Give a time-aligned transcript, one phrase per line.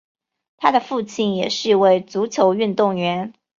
[0.57, 3.33] 他的父亲也是一位足球运动员。